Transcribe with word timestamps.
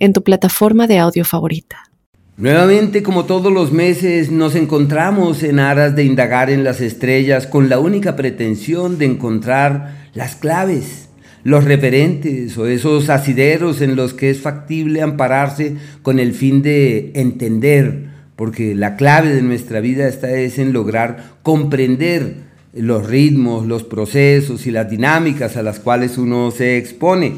en 0.00 0.12
tu 0.12 0.24
plataforma 0.24 0.88
de 0.88 0.98
audio 0.98 1.24
favorita. 1.24 1.90
Nuevamente, 2.36 3.02
como 3.02 3.26
todos 3.26 3.52
los 3.52 3.70
meses, 3.70 4.30
nos 4.30 4.54
encontramos 4.54 5.42
en 5.42 5.58
aras 5.58 5.94
de 5.94 6.04
indagar 6.04 6.48
en 6.48 6.64
las 6.64 6.80
estrellas 6.80 7.46
con 7.46 7.68
la 7.68 7.78
única 7.78 8.16
pretensión 8.16 8.96
de 8.96 9.04
encontrar 9.04 10.08
las 10.14 10.36
claves, 10.36 11.10
los 11.44 11.64
referentes 11.64 12.56
o 12.56 12.66
esos 12.66 13.10
asideros 13.10 13.82
en 13.82 13.94
los 13.94 14.14
que 14.14 14.30
es 14.30 14.40
factible 14.40 15.02
ampararse 15.02 15.76
con 16.00 16.18
el 16.18 16.32
fin 16.32 16.62
de 16.62 17.12
entender, 17.14 18.08
porque 18.36 18.74
la 18.74 18.96
clave 18.96 19.34
de 19.34 19.42
nuestra 19.42 19.80
vida 19.80 20.08
está 20.08 20.30
es 20.30 20.58
en 20.58 20.72
lograr 20.72 21.34
comprender 21.42 22.48
los 22.72 23.06
ritmos, 23.06 23.66
los 23.66 23.84
procesos 23.84 24.66
y 24.66 24.70
las 24.70 24.88
dinámicas 24.88 25.58
a 25.58 25.62
las 25.62 25.78
cuales 25.78 26.16
uno 26.16 26.50
se 26.50 26.78
expone. 26.78 27.34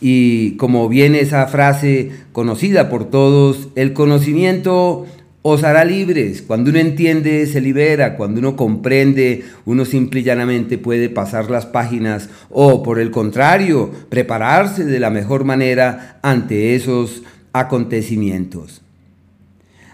Y 0.00 0.52
como 0.52 0.88
viene 0.88 1.20
esa 1.20 1.46
frase 1.46 2.10
conocida 2.32 2.88
por 2.88 3.10
todos, 3.10 3.68
el 3.74 3.92
conocimiento 3.92 5.06
os 5.42 5.64
hará 5.64 5.84
libres. 5.84 6.42
Cuando 6.42 6.70
uno 6.70 6.78
entiende, 6.78 7.46
se 7.46 7.60
libera. 7.60 8.16
Cuando 8.16 8.40
uno 8.40 8.56
comprende, 8.56 9.44
uno 9.64 9.84
simple 9.84 10.20
y 10.20 10.24
llanamente 10.24 10.78
puede 10.78 11.08
pasar 11.08 11.50
las 11.50 11.66
páginas 11.66 12.28
o, 12.50 12.82
por 12.82 12.98
el 12.98 13.10
contrario, 13.10 13.90
prepararse 14.08 14.84
de 14.84 15.00
la 15.00 15.10
mejor 15.10 15.44
manera 15.44 16.18
ante 16.22 16.74
esos 16.74 17.22
acontecimientos. 17.52 18.82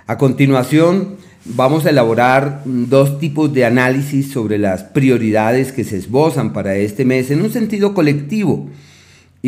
A 0.07 0.19
continuación, 0.19 1.17
vamos 1.45 1.87
a 1.87 1.91
elaborar 1.91 2.63
dos 2.65 3.19
tipos 3.19 3.53
de 3.53 3.65
análisis 3.65 4.31
sobre 4.31 4.59
las 4.59 4.85
prioridades 4.85 5.73
que 5.73 5.85
se 5.85 5.97
esbozan 5.97 6.53
para 6.53 6.77
este 6.77 7.05
mes 7.05 7.31
en 7.31 7.43
un 7.43 7.51
sentido 7.51 7.95
colectivo. 7.95 8.69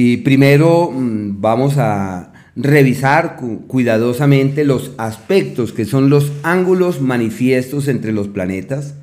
Y 0.00 0.18
primero 0.18 0.92
mm, 0.92 1.41
vamos 1.41 1.77
a 1.77 2.32
revisar 2.54 3.36
cuidadosamente 3.66 4.62
los 4.62 4.92
aspectos 4.96 5.72
que 5.72 5.84
son 5.84 6.08
los 6.08 6.30
ángulos 6.44 7.00
manifiestos 7.00 7.88
entre 7.88 8.12
los 8.12 8.28
planetas 8.28 8.94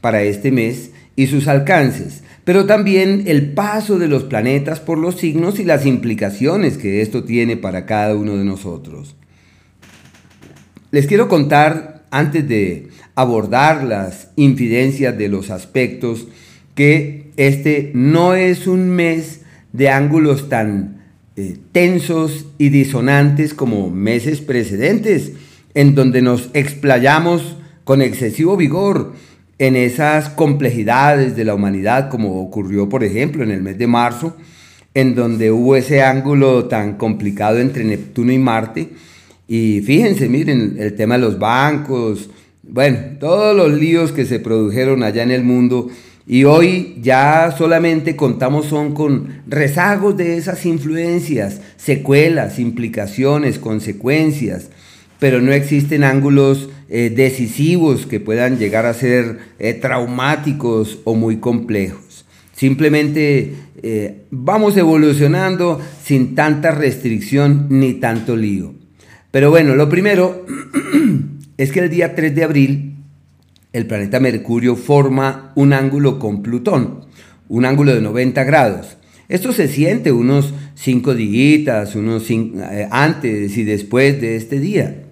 para 0.00 0.22
este 0.22 0.52
mes 0.52 0.92
y 1.16 1.26
sus 1.26 1.48
alcances, 1.48 2.22
pero 2.44 2.66
también 2.66 3.24
el 3.26 3.50
paso 3.50 3.98
de 3.98 4.06
los 4.06 4.22
planetas 4.22 4.78
por 4.78 4.96
los 4.98 5.16
signos 5.16 5.58
y 5.58 5.64
las 5.64 5.84
implicaciones 5.86 6.78
que 6.78 7.02
esto 7.02 7.24
tiene 7.24 7.56
para 7.56 7.84
cada 7.84 8.14
uno 8.14 8.36
de 8.36 8.44
nosotros. 8.44 9.16
Les 10.92 11.08
quiero 11.08 11.26
contar, 11.26 12.04
antes 12.12 12.48
de 12.48 12.90
abordar 13.16 13.82
las 13.82 14.30
infidencias 14.36 15.18
de 15.18 15.30
los 15.30 15.50
aspectos, 15.50 16.28
que 16.76 17.32
este 17.36 17.90
no 17.92 18.36
es 18.36 18.68
un 18.68 18.88
mes 18.90 19.37
de 19.72 19.88
ángulos 19.88 20.48
tan 20.48 20.98
eh, 21.36 21.56
tensos 21.72 22.46
y 22.58 22.70
disonantes 22.70 23.54
como 23.54 23.90
meses 23.90 24.40
precedentes, 24.40 25.32
en 25.74 25.94
donde 25.94 26.22
nos 26.22 26.50
explayamos 26.54 27.56
con 27.84 28.02
excesivo 28.02 28.56
vigor 28.56 29.12
en 29.58 29.76
esas 29.76 30.28
complejidades 30.28 31.36
de 31.36 31.44
la 31.44 31.54
humanidad, 31.54 32.10
como 32.10 32.40
ocurrió, 32.40 32.88
por 32.88 33.04
ejemplo, 33.04 33.42
en 33.42 33.50
el 33.50 33.62
mes 33.62 33.78
de 33.78 33.86
marzo, 33.86 34.36
en 34.94 35.14
donde 35.14 35.50
hubo 35.50 35.76
ese 35.76 36.02
ángulo 36.02 36.66
tan 36.66 36.96
complicado 36.96 37.58
entre 37.58 37.84
Neptuno 37.84 38.32
y 38.32 38.38
Marte. 38.38 38.88
Y 39.46 39.80
fíjense, 39.82 40.28
miren, 40.28 40.76
el 40.78 40.94
tema 40.94 41.14
de 41.16 41.22
los 41.22 41.38
bancos, 41.38 42.30
bueno, 42.62 42.98
todos 43.18 43.56
los 43.56 43.72
líos 43.78 44.12
que 44.12 44.26
se 44.26 44.40
produjeron 44.40 45.02
allá 45.02 45.22
en 45.22 45.30
el 45.30 45.42
mundo 45.42 45.88
y 46.30 46.44
hoy 46.44 46.98
ya 47.00 47.54
solamente 47.56 48.14
contamos 48.14 48.66
son 48.66 48.92
con 48.92 49.40
rezagos 49.46 50.14
de 50.18 50.36
esas 50.36 50.66
influencias, 50.66 51.62
secuelas, 51.78 52.58
implicaciones, 52.58 53.58
consecuencias, 53.58 54.68
pero 55.18 55.40
no 55.40 55.52
existen 55.52 56.04
ángulos 56.04 56.68
eh, 56.90 57.10
decisivos 57.14 58.04
que 58.04 58.20
puedan 58.20 58.58
llegar 58.58 58.84
a 58.84 58.92
ser 58.92 59.38
eh, 59.58 59.72
traumáticos 59.72 60.98
o 61.04 61.14
muy 61.14 61.38
complejos. 61.38 62.26
Simplemente 62.52 63.54
eh, 63.82 64.24
vamos 64.30 64.76
evolucionando 64.76 65.80
sin 66.04 66.34
tanta 66.34 66.72
restricción 66.72 67.68
ni 67.70 67.94
tanto 67.94 68.36
lío. 68.36 68.74
Pero 69.30 69.48
bueno, 69.48 69.76
lo 69.76 69.88
primero 69.88 70.44
es 71.56 71.72
que 71.72 71.80
el 71.80 71.88
día 71.88 72.14
3 72.14 72.34
de 72.34 72.44
abril 72.44 72.97
el 73.72 73.86
planeta 73.86 74.20
Mercurio 74.20 74.76
forma 74.76 75.52
un 75.54 75.72
ángulo 75.72 76.18
con 76.18 76.42
Plutón, 76.42 77.04
un 77.48 77.64
ángulo 77.64 77.94
de 77.94 78.00
90 78.00 78.44
grados. 78.44 78.96
Esto 79.28 79.52
se 79.52 79.68
siente 79.68 80.10
unos 80.10 80.54
5 80.74 81.14
días, 81.14 81.94
unos 81.94 82.24
cinco, 82.24 82.60
eh, 82.70 82.88
antes 82.90 83.56
y 83.58 83.64
después 83.64 84.20
de 84.20 84.36
este 84.36 84.58
día. 84.58 85.02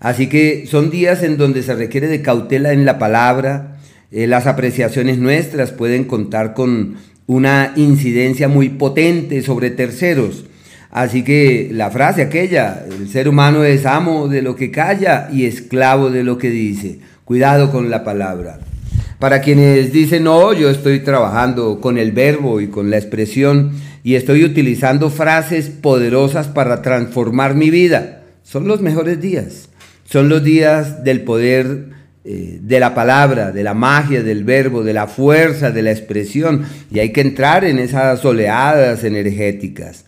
Así 0.00 0.28
que 0.28 0.66
son 0.66 0.90
días 0.90 1.22
en 1.22 1.36
donde 1.36 1.62
se 1.62 1.74
requiere 1.74 2.06
de 2.06 2.22
cautela 2.22 2.72
en 2.72 2.84
la 2.84 2.98
palabra. 2.98 3.78
Eh, 4.10 4.26
las 4.26 4.46
apreciaciones 4.46 5.18
nuestras 5.18 5.72
pueden 5.72 6.04
contar 6.04 6.54
con 6.54 6.96
una 7.26 7.72
incidencia 7.76 8.48
muy 8.48 8.70
potente 8.70 9.42
sobre 9.42 9.70
terceros. 9.70 10.46
Así 10.90 11.22
que 11.22 11.68
la 11.72 11.90
frase 11.90 12.22
aquella, 12.22 12.86
el 12.88 13.08
ser 13.08 13.28
humano 13.28 13.64
es 13.64 13.84
amo 13.84 14.28
de 14.28 14.40
lo 14.40 14.56
que 14.56 14.70
calla 14.70 15.28
y 15.30 15.44
esclavo 15.44 16.10
de 16.10 16.24
lo 16.24 16.38
que 16.38 16.48
dice. 16.48 17.00
Cuidado 17.26 17.72
con 17.72 17.90
la 17.90 18.04
palabra. 18.04 18.60
Para 19.18 19.40
quienes 19.40 19.92
dicen, 19.92 20.22
no, 20.22 20.52
yo 20.52 20.70
estoy 20.70 21.00
trabajando 21.00 21.80
con 21.80 21.98
el 21.98 22.12
verbo 22.12 22.60
y 22.60 22.68
con 22.68 22.88
la 22.88 22.98
expresión 22.98 23.72
y 24.04 24.14
estoy 24.14 24.44
utilizando 24.44 25.10
frases 25.10 25.68
poderosas 25.68 26.46
para 26.46 26.82
transformar 26.82 27.56
mi 27.56 27.68
vida, 27.70 28.22
son 28.44 28.68
los 28.68 28.80
mejores 28.80 29.20
días. 29.20 29.70
Son 30.04 30.28
los 30.28 30.44
días 30.44 31.02
del 31.02 31.22
poder 31.22 31.86
eh, 32.24 32.60
de 32.62 32.78
la 32.78 32.94
palabra, 32.94 33.50
de 33.50 33.64
la 33.64 33.74
magia 33.74 34.22
del 34.22 34.44
verbo, 34.44 34.84
de 34.84 34.92
la 34.92 35.08
fuerza 35.08 35.72
de 35.72 35.82
la 35.82 35.90
expresión. 35.90 36.64
Y 36.92 37.00
hay 37.00 37.10
que 37.10 37.22
entrar 37.22 37.64
en 37.64 37.80
esas 37.80 38.24
oleadas 38.24 39.02
energéticas. 39.02 40.04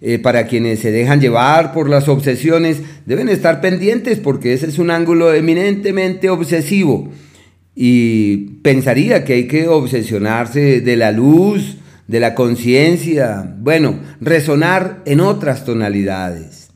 Eh, 0.00 0.20
para 0.20 0.46
quienes 0.46 0.78
se 0.78 0.92
dejan 0.92 1.20
llevar 1.20 1.72
por 1.72 1.88
las 1.90 2.08
obsesiones, 2.08 2.82
deben 3.04 3.28
estar 3.28 3.60
pendientes 3.60 4.18
porque 4.18 4.52
ese 4.52 4.66
es 4.66 4.78
un 4.78 4.90
ángulo 4.90 5.34
eminentemente 5.34 6.30
obsesivo. 6.30 7.10
Y 7.74 8.58
pensaría 8.62 9.24
que 9.24 9.34
hay 9.34 9.46
que 9.48 9.68
obsesionarse 9.68 10.80
de 10.80 10.96
la 10.96 11.10
luz, 11.10 11.78
de 12.06 12.20
la 12.20 12.34
conciencia, 12.34 13.56
bueno, 13.58 13.98
resonar 14.20 15.02
en 15.04 15.20
otras 15.20 15.64
tonalidades. 15.64 16.70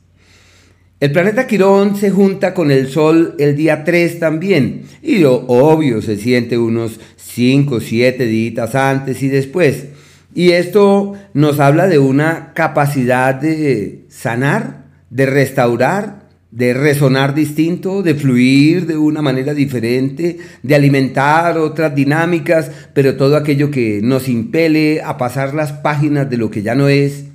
El 0.99 1.11
planeta 1.11 1.47
Quirón 1.47 1.97
se 1.97 2.11
junta 2.11 2.53
con 2.53 2.71
el 2.71 2.87
Sol 2.87 3.35
el 3.37 3.57
día 3.57 3.83
3 3.83 4.19
también, 4.19 4.83
y 5.01 5.17
lo 5.17 5.35
obvio 5.47 6.01
se 6.01 6.17
siente 6.17 6.57
unos 6.57 6.99
5 7.17 7.75
o 7.75 7.79
7 7.81 8.25
días 8.25 8.75
antes 8.75 9.21
y 9.21 9.27
después. 9.27 9.87
Y 10.35 10.51
esto 10.51 11.13
nos 11.33 11.59
habla 11.59 11.87
de 11.87 11.99
una 11.99 12.53
capacidad 12.53 13.35
de 13.35 14.05
sanar, 14.09 14.85
de 15.09 15.25
restaurar, 15.25 16.23
de 16.53 16.73
resonar 16.73 17.33
distinto, 17.33 18.03
de 18.03 18.13
fluir 18.13 18.85
de 18.85 18.95
una 18.95 19.23
manera 19.23 19.55
diferente, 19.55 20.37
de 20.61 20.75
alimentar 20.75 21.57
otras 21.57 21.95
dinámicas, 21.95 22.69
pero 22.93 23.15
todo 23.15 23.35
aquello 23.35 23.71
que 23.71 24.01
nos 24.03 24.29
impele 24.29 25.01
a 25.01 25.17
pasar 25.17 25.55
las 25.55 25.71
páginas 25.71 26.29
de 26.29 26.37
lo 26.37 26.51
que 26.51 26.61
ya 26.61 26.75
no 26.75 26.89
es 26.89 27.25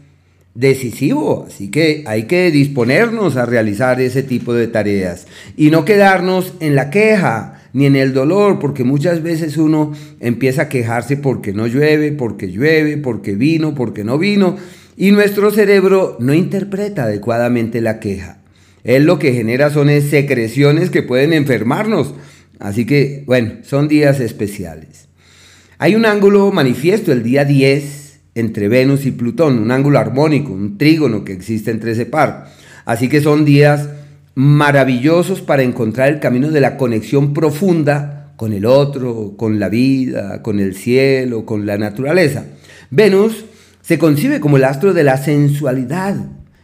decisivo. 0.54 1.46
Así 1.48 1.68
que 1.68 2.04
hay 2.06 2.24
que 2.24 2.50
disponernos 2.52 3.36
a 3.36 3.44
realizar 3.46 4.00
ese 4.00 4.22
tipo 4.22 4.54
de 4.54 4.68
tareas 4.68 5.26
y 5.56 5.70
no 5.70 5.84
quedarnos 5.84 6.54
en 6.60 6.76
la 6.76 6.90
queja, 6.90 7.57
ni 7.72 7.86
en 7.86 7.96
el 7.96 8.12
dolor, 8.12 8.58
porque 8.58 8.84
muchas 8.84 9.22
veces 9.22 9.56
uno 9.56 9.92
empieza 10.20 10.62
a 10.62 10.68
quejarse 10.68 11.16
porque 11.16 11.52
no 11.52 11.66
llueve, 11.66 12.12
porque 12.12 12.50
llueve, 12.50 12.96
porque 12.96 13.34
vino, 13.34 13.74
porque 13.74 14.04
no 14.04 14.18
vino, 14.18 14.56
y 14.96 15.10
nuestro 15.12 15.50
cerebro 15.50 16.16
no 16.20 16.34
interpreta 16.34 17.04
adecuadamente 17.04 17.80
la 17.80 18.00
queja. 18.00 18.38
Él 18.84 19.04
lo 19.04 19.18
que 19.18 19.32
genera 19.32 19.70
son 19.70 19.88
secreciones 20.00 20.90
que 20.90 21.02
pueden 21.02 21.32
enfermarnos. 21.32 22.14
Así 22.58 22.86
que, 22.86 23.22
bueno, 23.26 23.52
son 23.62 23.86
días 23.86 24.18
especiales. 24.20 25.08
Hay 25.78 25.94
un 25.94 26.06
ángulo 26.06 26.50
manifiesto 26.50 27.12
el 27.12 27.22
día 27.22 27.44
10 27.44 28.20
entre 28.34 28.68
Venus 28.68 29.06
y 29.06 29.12
Plutón, 29.12 29.58
un 29.58 29.70
ángulo 29.70 29.98
armónico, 29.98 30.52
un 30.52 30.78
trígono 30.78 31.24
que 31.24 31.32
existe 31.32 31.70
entre 31.70 31.92
ese 31.92 32.06
par. 32.06 32.50
Así 32.84 33.08
que 33.08 33.20
son 33.20 33.44
días 33.44 33.88
maravillosos 34.38 35.40
para 35.40 35.64
encontrar 35.64 36.10
el 36.10 36.20
camino 36.20 36.52
de 36.52 36.60
la 36.60 36.76
conexión 36.76 37.34
profunda 37.34 38.34
con 38.36 38.52
el 38.52 38.66
otro, 38.66 39.34
con 39.36 39.58
la 39.58 39.68
vida, 39.68 40.42
con 40.42 40.60
el 40.60 40.76
cielo, 40.76 41.44
con 41.44 41.66
la 41.66 41.76
naturaleza. 41.76 42.44
Venus 42.88 43.46
se 43.82 43.98
concibe 43.98 44.38
como 44.38 44.56
el 44.56 44.62
astro 44.62 44.94
de 44.94 45.02
la 45.02 45.16
sensualidad 45.16 46.14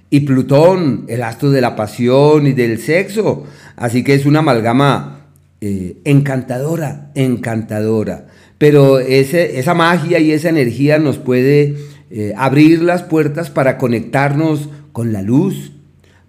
y 0.09 0.21
Plutón 0.21 1.07
el 1.09 1.25
astro 1.25 1.51
de 1.51 1.61
la 1.61 1.75
pasión 1.75 2.47
y 2.47 2.53
del 2.53 2.79
sexo. 2.79 3.43
Así 3.75 4.05
que 4.05 4.15
es 4.15 4.25
una 4.25 4.39
amalgama 4.39 5.27
eh, 5.61 5.97
encantadora, 6.05 7.11
encantadora. 7.17 8.29
Pero 8.57 9.01
esa 9.01 9.75
magia 9.75 10.21
y 10.21 10.31
esa 10.31 10.49
energía 10.49 11.01
nos 11.01 11.19
puede 11.19 11.75
eh, 12.13 12.35
abrir 12.37 12.83
las 12.83 13.03
puertas 13.03 13.51
para 13.51 13.79
conectarnos 13.79 14.69
con 14.93 15.13
la 15.13 15.23
luz, 15.23 15.73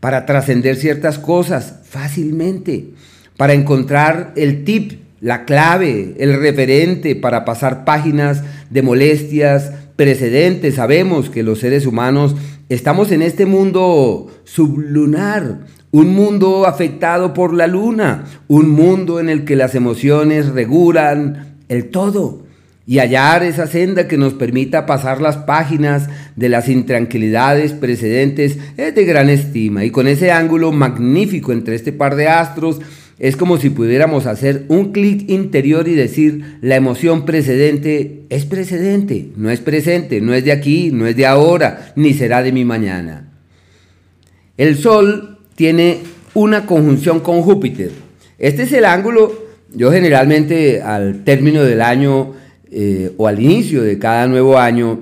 para 0.06 0.28
trascender 0.28 0.76
ciertas 0.76 1.18
cosas 1.18 1.80
fácilmente, 1.90 2.92
para 3.38 3.54
encontrar 3.54 4.34
el 4.36 4.64
tip, 4.64 5.00
la 5.20 5.46
clave, 5.46 6.14
el 6.20 6.40
referente 6.40 7.16
para 7.16 7.44
pasar 7.44 7.86
páginas 7.86 8.44
de 8.70 8.84
molestias 8.84 9.72
precedentes. 9.96 10.76
Sabemos 10.76 11.32
que 11.32 11.42
los 11.42 11.58
seres 11.58 11.88
humanos 11.88 12.36
estamos 12.70 13.12
en 13.12 13.24
este 13.24 13.48
mundo 13.48 14.28
sublunar, 14.44 15.62
un 15.90 16.14
mundo 16.14 16.68
afectado 16.68 17.34
por 17.34 17.52
la 17.52 17.66
luna, 17.66 18.26
un 18.48 18.70
mundo 18.70 19.20
en 19.20 19.28
el 19.28 19.44
que 19.44 19.56
las 19.56 19.74
emociones 19.74 20.50
regulan 20.50 21.56
el 21.68 21.90
todo 21.90 22.45
y 22.88 23.00
hallar 23.00 23.44
esa 23.44 23.68
senda 23.68 24.08
que 24.08 24.18
nos 24.18 24.34
permita 24.34 24.86
pasar 24.86 25.22
las 25.22 25.38
páginas 25.38 26.08
de 26.36 26.50
las 26.50 26.70
intranquilidades 26.70 27.74
precedentes 27.74 28.58
es 28.78 28.94
de 28.94 29.06
gran 29.06 29.30
estima 29.30 29.84
y 29.86 29.90
con 29.90 30.08
ese 30.08 30.32
ángulo 30.32 30.72
magnífico 30.72 31.52
entre 31.52 31.76
este 31.76 31.94
par 31.94 32.16
de 32.16 32.28
astros 32.28 32.80
es 33.18 33.38
como 33.38 33.58
si 33.58 33.70
pudiéramos 33.70 34.26
hacer 34.26 34.66
un 34.68 34.92
clic 34.92 35.30
interior 35.30 35.88
y 35.88 35.96
decir 35.96 36.58
la 36.62 36.76
emoción 36.76 37.26
precedente 37.26 38.26
es 38.30 38.46
precedente, 38.46 39.30
no 39.38 39.50
es 39.50 39.62
presente, 39.62 40.20
no 40.20 40.34
es 40.34 40.44
de 40.44 40.52
aquí, 40.52 40.92
no 40.92 41.08
es 41.08 41.16
de 41.16 41.26
ahora, 41.26 41.94
ni 41.96 42.14
será 42.14 42.44
de 42.44 42.52
mi 42.52 42.66
mañana. 42.66 43.32
El 44.58 44.78
Sol 44.78 45.40
tiene 45.56 46.00
una 46.34 46.66
conjunción 46.66 47.22
con 47.22 47.42
Júpiter. 47.42 47.92
Este 48.38 48.64
es 48.64 48.74
el 48.74 48.84
ángulo, 48.84 49.46
yo 49.74 49.94
generalmente 49.94 50.82
al 50.82 51.24
término 51.24 51.64
del 51.64 51.82
año 51.82 52.34
eh, 52.72 53.14
o 53.18 53.28
al 53.28 53.40
inicio 53.40 53.84
de 53.84 54.00
cada 54.00 54.28
nuevo 54.28 54.58
año, 54.58 55.00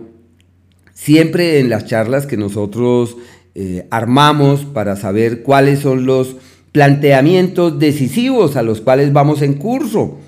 siempre 0.94 1.60
en 1.60 1.69
las 1.69 1.86
charlas 1.86 2.25
que 2.25 2.38
nosotros 2.38 3.18
eh, 3.56 3.88
armamos 3.89 4.65
para 4.65 4.95
saber 4.95 5.44
cuáles 5.44 5.80
son 5.80 6.06
los 6.06 6.36
planteamientos 6.71 7.80
decisivos 7.80 8.56
a 8.57 8.63
los 8.63 8.81
cuales 8.81 9.13
vamos 9.13 9.42
en 9.42 9.54
curso, 9.54 10.19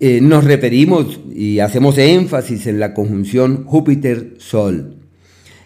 eh, 0.00 0.20
nos 0.20 0.44
referimos 0.44 1.18
y 1.34 1.58
hacemos 1.58 1.98
énfasis 1.98 2.66
en 2.66 2.78
la 2.78 2.94
conjunción 2.94 3.64
Júpiter-Sol. 3.64 4.96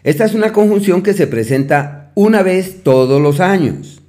Esta 0.04 0.24
es 0.24 0.34
una 0.34 0.52
conjunción 0.52 1.02
que 1.02 1.12
se 1.12 1.26
presenta 1.26 2.12
una 2.14 2.42
vez 2.42 2.82
todos 2.82 3.20
los 3.20 3.40
años. 3.40 4.00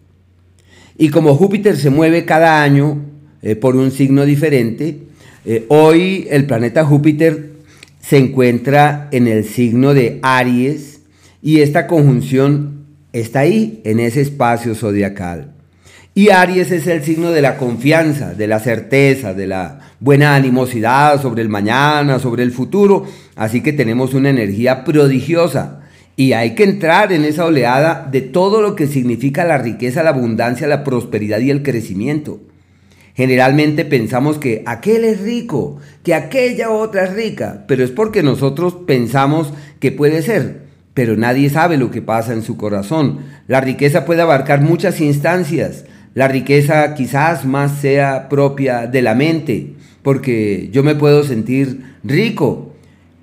Y 0.97 1.09
como 1.09 1.35
Júpiter 1.35 1.75
se 1.75 1.89
mueve 1.89 2.25
cada 2.25 2.63
año 2.63 3.03
por 3.59 3.75
un 3.75 3.91
signo 3.91 4.25
diferente, 4.25 5.03
eh, 5.45 5.65
hoy 5.67 6.27
el 6.29 6.45
planeta 6.45 6.85
Júpiter 6.85 7.51
se 8.01 8.17
encuentra 8.17 9.09
en 9.11 9.27
el 9.27 9.43
signo 9.45 9.93
de 9.93 10.19
Aries 10.21 11.01
y 11.41 11.59
esta 11.61 11.87
conjunción 11.87 12.85
está 13.11 13.41
ahí, 13.41 13.81
en 13.83 13.99
ese 13.99 14.21
espacio 14.21 14.75
zodiacal. 14.75 15.53
Y 16.15 16.29
Aries 16.29 16.71
es 16.71 16.87
el 16.87 17.03
signo 17.03 17.31
de 17.31 17.41
la 17.41 17.57
confianza, 17.57 18.35
de 18.35 18.47
la 18.47 18.59
certeza, 18.59 19.33
de 19.33 19.47
la 19.47 19.79
buena 19.99 20.35
animosidad 20.35 21.21
sobre 21.21 21.41
el 21.41 21.49
mañana, 21.49 22.19
sobre 22.19 22.43
el 22.43 22.51
futuro. 22.51 23.05
Así 23.35 23.61
que 23.61 23.73
tenemos 23.73 24.13
una 24.13 24.29
energía 24.29 24.83
prodigiosa 24.83 25.81
y 26.15 26.33
hay 26.33 26.53
que 26.53 26.63
entrar 26.63 27.11
en 27.11 27.25
esa 27.25 27.45
oleada 27.45 28.07
de 28.11 28.21
todo 28.21 28.61
lo 28.61 28.75
que 28.75 28.85
significa 28.85 29.43
la 29.43 29.57
riqueza, 29.57 30.03
la 30.03 30.11
abundancia, 30.11 30.67
la 30.67 30.83
prosperidad 30.83 31.39
y 31.39 31.49
el 31.49 31.63
crecimiento. 31.63 32.39
Generalmente 33.15 33.85
pensamos 33.85 34.37
que 34.37 34.63
aquel 34.65 35.05
es 35.05 35.21
rico, 35.21 35.79
que 36.03 36.13
aquella 36.13 36.71
otra 36.71 37.05
es 37.05 37.13
rica, 37.13 37.65
pero 37.67 37.83
es 37.83 37.91
porque 37.91 38.23
nosotros 38.23 38.75
pensamos 38.87 39.53
que 39.79 39.91
puede 39.91 40.21
ser, 40.21 40.63
pero 40.93 41.15
nadie 41.15 41.49
sabe 41.49 41.77
lo 41.77 41.91
que 41.91 42.01
pasa 42.01 42.33
en 42.33 42.41
su 42.41 42.57
corazón. 42.57 43.19
La 43.47 43.61
riqueza 43.61 44.05
puede 44.05 44.21
abarcar 44.21 44.61
muchas 44.61 44.99
instancias. 45.01 45.85
La 46.15 46.27
riqueza 46.27 46.93
quizás 46.95 47.45
más 47.45 47.79
sea 47.79 48.29
propia 48.29 48.87
de 48.87 49.01
la 49.01 49.15
mente, 49.15 49.73
porque 50.01 50.69
yo 50.71 50.83
me 50.83 50.95
puedo 50.95 51.23
sentir 51.23 51.95
rico, 52.03 52.73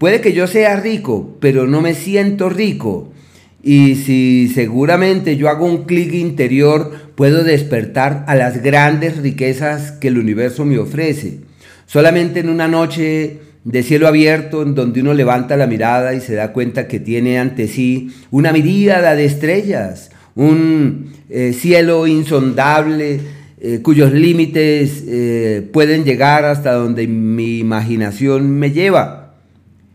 Puede 0.00 0.22
que 0.22 0.32
yo 0.32 0.46
sea 0.46 0.80
rico, 0.80 1.36
pero 1.40 1.66
no 1.66 1.82
me 1.82 1.92
siento 1.92 2.48
rico. 2.48 3.12
Y 3.62 3.96
si 3.96 4.50
seguramente 4.54 5.36
yo 5.36 5.48
hago 5.48 5.66
un 5.66 5.84
clic 5.84 6.14
interior, 6.14 6.92
puedo 7.14 7.44
despertar 7.44 8.24
a 8.26 8.34
las 8.34 8.62
grandes 8.62 9.18
riquezas 9.18 9.92
que 9.92 10.08
el 10.08 10.18
universo 10.18 10.64
me 10.64 10.78
ofrece. 10.78 11.40
Solamente 11.86 12.40
en 12.40 12.48
una 12.48 12.68
noche 12.68 13.38
de 13.64 13.82
cielo 13.82 14.08
abierto, 14.08 14.62
en 14.62 14.74
donde 14.74 15.02
uno 15.02 15.12
levanta 15.12 15.56
la 15.56 15.66
mirada 15.66 16.14
y 16.14 16.20
se 16.20 16.34
da 16.34 16.52
cuenta 16.52 16.88
que 16.88 17.00
tiene 17.00 17.38
ante 17.38 17.68
sí 17.68 18.10
una 18.30 18.52
miríada 18.52 19.14
de 19.14 19.26
estrellas, 19.26 20.10
un 20.34 21.12
eh, 21.28 21.52
cielo 21.52 22.06
insondable, 22.06 23.20
eh, 23.60 23.80
cuyos 23.82 24.12
límites 24.12 25.04
eh, 25.06 25.68
pueden 25.70 26.04
llegar 26.04 26.46
hasta 26.46 26.72
donde 26.72 27.06
mi 27.06 27.58
imaginación 27.58 28.50
me 28.50 28.70
lleva 28.70 29.19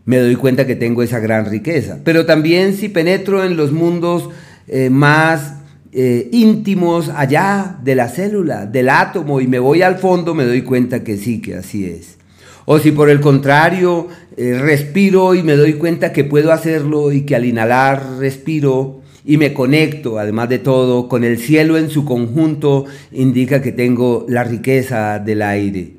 me 0.06 0.18
doy 0.18 0.36
cuenta 0.36 0.66
que 0.66 0.76
tengo 0.76 1.02
esa 1.02 1.18
gran 1.18 1.44
riqueza. 1.46 1.98
Pero 2.02 2.24
también 2.24 2.74
si 2.74 2.88
penetro 2.88 3.44
en 3.44 3.56
los 3.56 3.72
mundos 3.72 4.30
eh, 4.68 4.88
más 4.88 5.54
eh, 5.92 6.28
íntimos 6.32 7.10
allá 7.10 7.78
de 7.82 7.94
la 7.96 8.08
célula, 8.08 8.66
del 8.66 8.88
átomo, 8.88 9.40
y 9.40 9.48
me 9.48 9.58
voy 9.58 9.82
al 9.82 9.96
fondo, 9.96 10.34
me 10.34 10.44
doy 10.44 10.62
cuenta 10.62 11.02
que 11.02 11.16
sí, 11.16 11.40
que 11.40 11.56
así 11.56 11.84
es. 11.84 12.16
O 12.66 12.78
si 12.78 12.92
por 12.92 13.10
el 13.10 13.20
contrario 13.20 14.08
eh, 14.36 14.58
respiro 14.58 15.34
y 15.34 15.42
me 15.42 15.56
doy 15.56 15.74
cuenta 15.74 16.12
que 16.12 16.24
puedo 16.24 16.52
hacerlo 16.52 17.12
y 17.12 17.22
que 17.22 17.36
al 17.36 17.44
inhalar 17.44 18.18
respiro 18.18 19.02
y 19.24 19.38
me 19.38 19.52
conecto, 19.52 20.20
además 20.20 20.48
de 20.48 20.60
todo, 20.60 21.08
con 21.08 21.24
el 21.24 21.38
cielo 21.38 21.76
en 21.78 21.90
su 21.90 22.04
conjunto, 22.04 22.84
indica 23.10 23.60
que 23.60 23.72
tengo 23.72 24.24
la 24.28 24.44
riqueza 24.44 25.18
del 25.18 25.42
aire. 25.42 25.95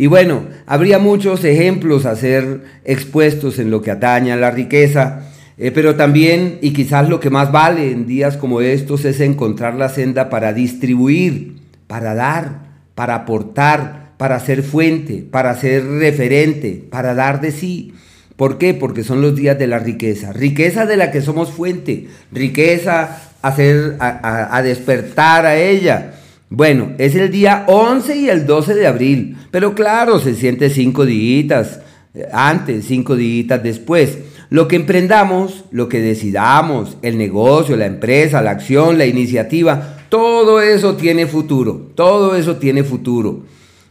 Y 0.00 0.06
bueno, 0.06 0.42
habría 0.64 1.00
muchos 1.00 1.42
ejemplos 1.42 2.06
a 2.06 2.14
ser 2.14 2.60
expuestos 2.84 3.58
en 3.58 3.72
lo 3.72 3.82
que 3.82 3.90
atañe 3.90 4.30
a 4.30 4.36
la 4.36 4.52
riqueza, 4.52 5.22
eh, 5.56 5.72
pero 5.72 5.96
también, 5.96 6.58
y 6.62 6.72
quizás 6.72 7.08
lo 7.08 7.18
que 7.18 7.30
más 7.30 7.50
vale 7.50 7.90
en 7.90 8.06
días 8.06 8.36
como 8.36 8.60
estos, 8.60 9.04
es 9.04 9.18
encontrar 9.18 9.74
la 9.74 9.88
senda 9.88 10.30
para 10.30 10.52
distribuir, 10.52 11.56
para 11.88 12.14
dar, 12.14 12.60
para 12.94 13.16
aportar, 13.16 14.12
para 14.18 14.38
ser 14.38 14.62
fuente, 14.62 15.26
para 15.28 15.52
ser 15.56 15.84
referente, 15.84 16.80
para 16.88 17.14
dar 17.14 17.40
de 17.40 17.50
sí. 17.50 17.92
¿Por 18.36 18.56
qué? 18.56 18.74
Porque 18.74 19.02
son 19.02 19.20
los 19.20 19.34
días 19.34 19.58
de 19.58 19.66
la 19.66 19.80
riqueza. 19.80 20.32
Riqueza 20.32 20.86
de 20.86 20.96
la 20.96 21.10
que 21.10 21.22
somos 21.22 21.50
fuente, 21.50 22.06
riqueza 22.30 23.18
a, 23.42 23.48
hacer, 23.48 23.96
a 23.98 24.62
despertar 24.62 25.44
a 25.44 25.56
ella 25.56 26.12
bueno, 26.50 26.92
es 26.98 27.14
el 27.14 27.30
día 27.30 27.64
11 27.66 28.16
y 28.16 28.28
el 28.30 28.46
12 28.46 28.74
de 28.74 28.86
abril, 28.86 29.36
pero 29.50 29.74
claro, 29.74 30.18
se 30.18 30.34
siente 30.34 30.70
cinco 30.70 31.04
días 31.04 31.80
eh, 32.14 32.26
antes, 32.32 32.86
cinco 32.86 33.16
días 33.16 33.62
después. 33.62 34.18
Lo 34.50 34.66
que 34.66 34.76
emprendamos, 34.76 35.64
lo 35.70 35.90
que 35.90 36.00
decidamos, 36.00 36.96
el 37.02 37.18
negocio, 37.18 37.76
la 37.76 37.84
empresa, 37.84 38.40
la 38.40 38.52
acción, 38.52 38.96
la 38.96 39.04
iniciativa, 39.04 39.98
todo 40.08 40.62
eso 40.62 40.96
tiene 40.96 41.26
futuro, 41.26 41.90
todo 41.94 42.34
eso 42.34 42.56
tiene 42.56 42.82
futuro. 42.82 43.42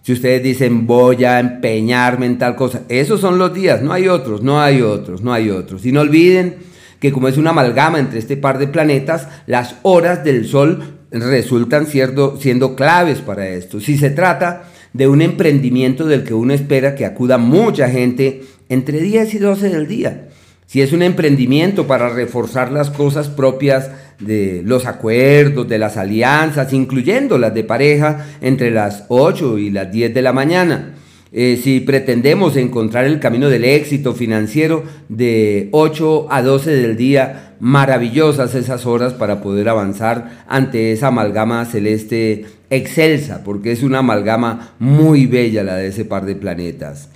Si 0.01 0.13
ustedes 0.13 0.41
dicen 0.41 0.87
voy 0.87 1.25
a 1.25 1.39
empeñarme 1.39 2.25
en 2.25 2.39
tal 2.39 2.55
cosa, 2.55 2.81
esos 2.89 3.21
son 3.21 3.37
los 3.37 3.53
días, 3.53 3.83
no 3.83 3.93
hay 3.93 4.07
otros, 4.07 4.41
no 4.41 4.59
hay 4.59 4.81
otros, 4.81 5.21
no 5.21 5.31
hay 5.31 5.51
otros. 5.51 5.85
Y 5.85 5.91
no 5.91 6.01
olviden 6.01 6.55
que 6.99 7.11
como 7.11 7.27
es 7.27 7.37
una 7.37 7.51
amalgama 7.51 7.99
entre 7.99 8.17
este 8.17 8.37
par 8.37 8.57
de 8.57 8.67
planetas, 8.67 9.27
las 9.45 9.75
horas 9.83 10.23
del 10.23 10.47
Sol 10.47 10.96
resultan 11.11 11.87
siendo, 11.87 12.37
siendo 12.39 12.75
claves 12.75 13.19
para 13.19 13.47
esto. 13.49 13.79
Si 13.79 13.97
se 13.97 14.09
trata 14.09 14.69
de 14.93 15.07
un 15.07 15.21
emprendimiento 15.21 16.05
del 16.05 16.23
que 16.23 16.33
uno 16.33 16.53
espera 16.53 16.95
que 16.95 17.05
acuda 17.05 17.37
mucha 17.37 17.89
gente 17.89 18.43
entre 18.69 18.99
10 18.99 19.35
y 19.35 19.37
12 19.39 19.69
del 19.69 19.87
día. 19.87 20.27
Si 20.65 20.81
es 20.81 20.91
un 20.91 21.01
emprendimiento 21.01 21.87
para 21.87 22.09
reforzar 22.09 22.71
las 22.71 22.89
cosas 22.89 23.29
propias 23.29 23.89
de 24.19 24.61
los 24.65 24.85
acuerdos, 24.85 25.67
de 25.69 25.77
las 25.77 25.95
alianzas, 25.95 26.73
incluyendo 26.73 27.37
las 27.37 27.53
de 27.53 27.63
pareja, 27.63 28.25
entre 28.41 28.71
las 28.71 29.05
8 29.07 29.59
y 29.59 29.69
las 29.69 29.91
10 29.91 30.13
de 30.13 30.21
la 30.21 30.33
mañana. 30.33 30.95
Eh, 31.33 31.59
si 31.61 31.81
pretendemos 31.81 32.55
encontrar 32.55 33.05
el 33.05 33.19
camino 33.19 33.49
del 33.49 33.65
éxito 33.65 34.13
financiero 34.13 34.83
de 35.09 35.67
8 35.71 36.27
a 36.31 36.41
12 36.41 36.71
del 36.71 36.95
día, 36.95 37.55
maravillosas 37.59 38.55
esas 38.55 38.85
horas 38.85 39.13
para 39.13 39.41
poder 39.41 39.67
avanzar 39.67 40.45
ante 40.47 40.91
esa 40.91 41.07
amalgama 41.07 41.65
celeste 41.65 42.45
excelsa, 42.69 43.43
porque 43.43 43.71
es 43.71 43.83
una 43.83 43.99
amalgama 43.99 44.73
muy 44.79 45.25
bella 45.25 45.63
la 45.63 45.75
de 45.75 45.87
ese 45.87 46.05
par 46.05 46.25
de 46.25 46.35
planetas. 46.35 47.09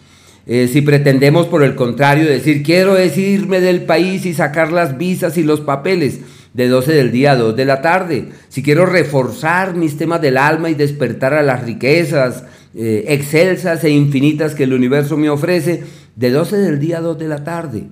Eh, 0.46 0.68
si 0.68 0.82
pretendemos, 0.82 1.48
por 1.48 1.64
el 1.64 1.76
contrario, 1.76 2.26
decir 2.26 2.64
quiero 2.64 2.98
es 2.98 3.18
irme 3.18 3.62
del 3.62 3.84
país 3.84 4.26
y 4.26 4.34
sacar 4.34 4.72
las 4.72 4.98
visas 4.98 5.38
y 5.38 5.44
los 5.44 5.62
papeles 5.62 6.20
de 6.54 6.68
12 6.68 6.94
del 6.94 7.12
día 7.12 7.34
a 7.34 7.36
2 7.38 7.56
de 7.56 7.66
la 7.66 7.82
tarde, 7.82 8.26
si 8.50 8.62
quiero 8.62 8.86
reforzar 8.86 9.76
mis 9.76 9.98
temas 9.98 10.22
del 10.22 10.38
alma 10.38 10.70
y 10.70 10.74
despertar 10.74 11.34
a 11.34 11.44
las 11.44 11.64
riquezas, 11.64 12.44
eh, 12.76 13.06
excelsas 13.10 13.84
e 13.84 13.90
infinitas 13.90 14.56
que 14.56 14.64
el 14.64 14.74
universo 14.74 15.18
me 15.18 15.30
ofrece 15.30 15.84
de 16.16 16.32
12 16.32 16.58
del 16.58 16.80
día 16.80 16.98
a 16.98 17.02
2 17.02 17.18
de 17.18 17.28
la 17.28 17.44
tarde. 17.44 17.88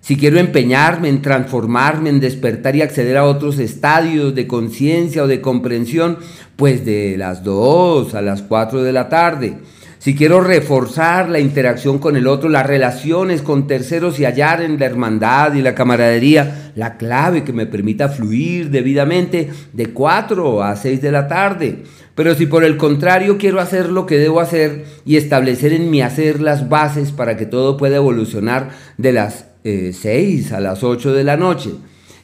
Si 0.00 0.16
quiero 0.16 0.38
empeñarme 0.38 1.08
en 1.08 1.22
transformarme, 1.22 2.10
en 2.10 2.20
despertar 2.20 2.76
y 2.76 2.82
acceder 2.82 3.16
a 3.16 3.24
otros 3.24 3.58
estadios 3.58 4.34
de 4.34 4.46
conciencia 4.46 5.24
o 5.24 5.26
de 5.26 5.40
comprensión, 5.40 6.18
pues 6.56 6.84
de 6.84 7.16
las 7.18 7.42
2 7.42 8.14
a 8.14 8.22
las 8.22 8.42
4 8.42 8.82
de 8.82 8.92
la 8.92 9.08
tarde. 9.08 9.58
Si 9.98 10.14
quiero 10.14 10.40
reforzar 10.40 11.28
la 11.28 11.40
interacción 11.40 11.98
con 11.98 12.16
el 12.16 12.28
otro, 12.28 12.48
las 12.48 12.66
relaciones 12.66 13.42
con 13.42 13.66
terceros 13.66 14.20
y 14.20 14.24
hallar 14.24 14.62
en 14.62 14.78
la 14.78 14.86
hermandad 14.86 15.54
y 15.54 15.62
la 15.62 15.74
camaradería 15.74 16.72
la 16.76 16.96
clave 16.96 17.42
que 17.42 17.52
me 17.52 17.66
permita 17.66 18.08
fluir 18.08 18.70
debidamente 18.70 19.50
de 19.72 19.86
4 19.86 20.62
a 20.62 20.76
6 20.76 21.02
de 21.02 21.10
la 21.10 21.26
tarde. 21.26 21.82
Pero 22.14 22.36
si 22.36 22.46
por 22.46 22.62
el 22.62 22.76
contrario 22.76 23.38
quiero 23.38 23.60
hacer 23.60 23.90
lo 23.90 24.06
que 24.06 24.18
debo 24.18 24.40
hacer 24.40 24.84
y 25.04 25.16
establecer 25.16 25.72
en 25.72 25.90
mi 25.90 26.00
hacer 26.00 26.40
las 26.40 26.68
bases 26.68 27.10
para 27.10 27.36
que 27.36 27.46
todo 27.46 27.76
pueda 27.76 27.96
evolucionar 27.96 28.70
de 28.96 29.12
las 29.12 29.46
6 29.64 30.04
eh, 30.04 30.54
a 30.54 30.60
las 30.60 30.84
8 30.84 31.12
de 31.12 31.24
la 31.24 31.36
noche. 31.36 31.70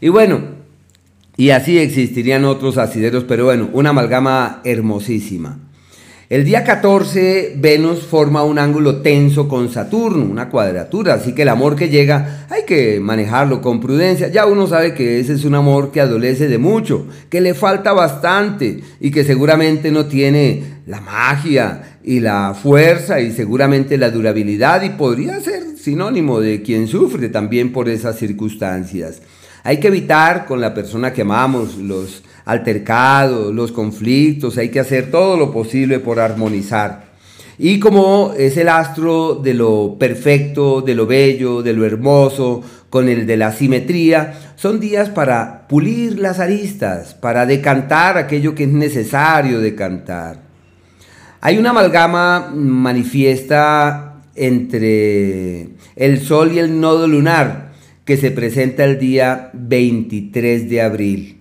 Y 0.01 0.11
bueno, 0.11 0.43
y 1.37 1.51
así 1.51 1.79
existirían 1.79 2.45
otros 2.45 2.79
asideros, 2.79 3.25
pero 3.25 3.47
bueno, 3.47 3.69
una 3.73 3.91
amalgama 3.91 4.61
hermosísima. 4.65 5.59
El 6.31 6.43
día 6.43 6.65
14 6.65 7.57
Venus 7.59 8.01
forma 8.01 8.45
un 8.45 8.59
ángulo 8.59 9.03
tenso 9.03 9.47
con 9.47 9.71
Saturno, 9.71 10.25
una 10.25 10.49
cuadratura, 10.49 11.15
así 11.15 11.35
que 11.35 11.43
el 11.43 11.51
amor 11.51 11.77
que 11.77 11.91
llega 11.91 12.47
hay 12.49 12.63
que 12.65 12.99
manejarlo 12.99 13.61
con 13.61 13.79
prudencia. 13.79 14.29
Ya 14.29 14.47
uno 14.47 14.67
sabe 14.67 14.95
que 14.95 15.21
ese 15.21 15.35
es 15.35 15.45
un 15.45 15.55
amor 15.55 15.93
que 15.93 16.01
adolece 16.01 16.49
de 16.49 16.57
mucho, 16.57 17.07
que 17.29 17.43
le 17.43 17.53
falta 17.53 17.93
bastante 17.93 18.81
y 19.01 19.11
que 19.11 19.23
seguramente 19.23 19.91
no 19.91 20.07
tiene 20.07 20.81
la 20.87 21.03
magia 21.03 21.99
y 22.03 22.21
la 22.21 22.55
fuerza 22.55 23.21
y 23.21 23.31
seguramente 23.31 23.99
la 23.99 24.11
durabilidad 24.11 24.81
y 24.83 24.91
podría 24.91 25.39
ser 25.41 25.77
sinónimo 25.77 26.41
de 26.41 26.63
quien 26.63 26.89
sufre 26.89 27.29
también 27.29 27.71
por 27.71 27.91
esas 27.91 28.17
circunstancias. 28.17 29.21
Hay 29.63 29.79
que 29.79 29.89
evitar 29.89 30.47
con 30.47 30.61
la 30.61 30.73
persona 30.73 31.13
que 31.13 31.23
amamos 31.23 31.77
los 31.77 32.23
altercados, 32.45 33.55
los 33.55 33.73
conflictos, 33.73 34.59
hay 34.59 34.69
que 34.69 34.81
hacer 34.81 35.11
todo 35.11 35.37
lo 35.37 35.53
posible 35.53 35.99
por 35.99 36.21
armonizar. 36.21 37.15
Y 37.59 37.79
como 37.79 38.35
es 38.37 38.57
el 38.57 38.69
astro 38.69 39.37
de 39.37 39.55
lo 39.55 39.97
perfecto, 39.99 40.81
de 40.81 40.95
lo 40.95 41.07
bello, 41.07 41.63
de 41.63 41.73
lo 41.73 41.85
hermoso, 41.85 42.63
con 42.91 43.09
el 43.09 43.27
de 43.27 43.37
la 43.37 43.53
simetría, 43.53 44.55
son 44.57 44.81
días 44.81 45.11
para 45.11 45.67
pulir 45.69 46.19
las 46.19 46.41
aristas, 46.41 47.15
para 47.15 47.47
decantar 47.47 48.19
aquello 48.19 48.55
que 48.55 48.65
es 48.65 48.71
necesario 48.71 49.61
decantar. 49.61 50.43
Hay 51.41 51.59
una 51.59 51.71
amalgama 51.71 52.53
manifiesta 52.55 54.23
entre 54.35 55.69
el 55.97 56.21
Sol 56.21 56.53
y 56.53 56.59
el 56.59 56.81
nodo 56.81 57.07
lunar 57.07 57.73
que 58.05 58.17
se 58.17 58.31
presenta 58.31 58.85
el 58.85 58.99
día 58.99 59.51
23 59.53 60.69
de 60.69 60.83
abril. 60.83 61.34